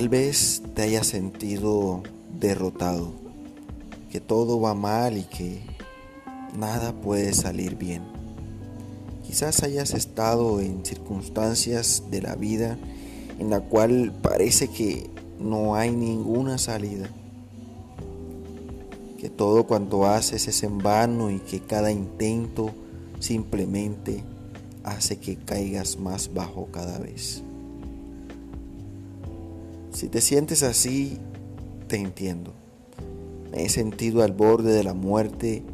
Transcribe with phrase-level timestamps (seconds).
[0.00, 2.02] Tal vez te hayas sentido
[2.40, 3.12] derrotado,
[4.10, 5.60] que todo va mal y que
[6.56, 8.04] nada puede salir bien.
[9.26, 12.78] Quizás hayas estado en circunstancias de la vida
[13.38, 17.10] en la cual parece que no hay ninguna salida,
[19.18, 22.70] que todo cuanto haces es en vano y que cada intento
[23.18, 24.24] simplemente
[24.82, 27.42] hace que caigas más bajo cada vez.
[29.92, 31.18] Si te sientes así,
[31.88, 32.52] te entiendo.
[33.50, 35.64] Me he sentido al borde de la muerte,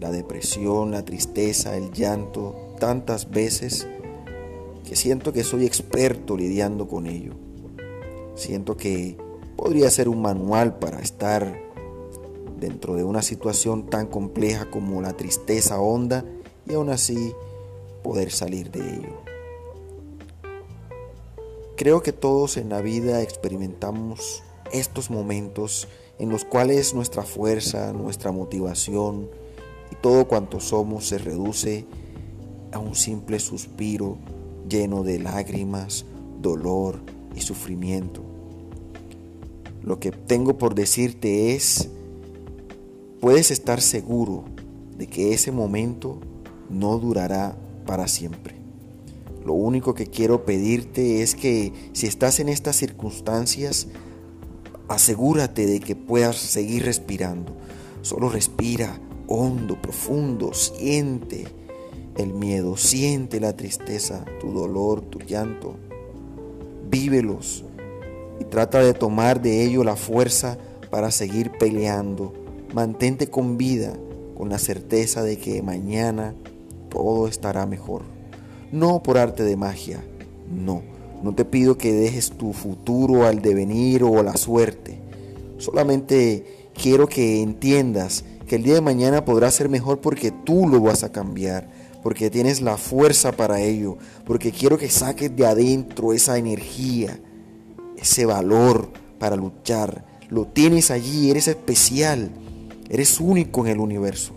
[0.00, 3.86] la depresión, la tristeza, el llanto, tantas veces
[4.86, 7.34] que siento que soy experto lidiando con ello.
[8.34, 9.18] Siento que
[9.56, 11.60] podría ser un manual para estar
[12.58, 16.24] dentro de una situación tan compleja como la tristeza honda
[16.66, 17.32] y aún así
[18.02, 19.27] poder salir de ello.
[21.78, 25.86] Creo que todos en la vida experimentamos estos momentos
[26.18, 29.30] en los cuales nuestra fuerza, nuestra motivación
[29.92, 31.86] y todo cuanto somos se reduce
[32.72, 34.18] a un simple suspiro
[34.68, 36.04] lleno de lágrimas,
[36.42, 36.98] dolor
[37.36, 38.22] y sufrimiento.
[39.80, 41.90] Lo que tengo por decirte es,
[43.20, 44.46] puedes estar seguro
[44.96, 46.18] de que ese momento
[46.68, 48.56] no durará para siempre.
[49.48, 53.86] Lo único que quiero pedirte es que si estás en estas circunstancias,
[54.88, 57.56] asegúrate de que puedas seguir respirando.
[58.02, 61.46] Solo respira hondo, profundo, siente
[62.18, 65.76] el miedo, siente la tristeza, tu dolor, tu llanto.
[66.90, 67.64] Vívelos
[68.40, 70.58] y trata de tomar de ello la fuerza
[70.90, 72.34] para seguir peleando.
[72.74, 73.94] Mantente con vida,
[74.36, 76.34] con la certeza de que mañana
[76.90, 78.17] todo estará mejor
[78.72, 80.04] no por arte de magia,
[80.50, 80.82] no.
[81.22, 85.00] No te pido que dejes tu futuro al devenir o a la suerte.
[85.58, 90.80] Solamente quiero que entiendas que el día de mañana podrá ser mejor porque tú lo
[90.80, 91.68] vas a cambiar,
[92.02, 97.18] porque tienes la fuerza para ello, porque quiero que saques de adentro esa energía,
[97.96, 100.04] ese valor para luchar.
[100.28, 102.30] Lo tienes allí, eres especial,
[102.88, 104.34] eres único en el universo.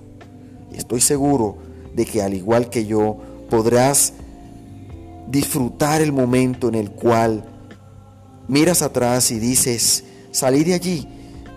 [0.73, 1.57] Estoy seguro
[1.93, 3.17] de que al igual que yo,
[3.49, 4.13] podrás
[5.27, 7.45] disfrutar el momento en el cual
[8.47, 11.07] miras atrás y dices, salí de allí,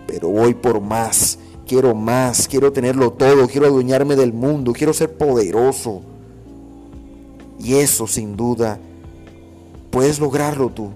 [0.07, 1.37] pero voy por más,
[1.67, 6.01] quiero más, quiero tenerlo todo, quiero adueñarme del mundo, quiero ser poderoso.
[7.59, 8.79] Y eso sin duda,
[9.91, 10.91] puedes lograrlo tú.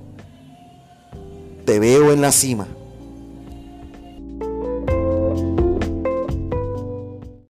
[1.65, 2.67] Te veo en la cima.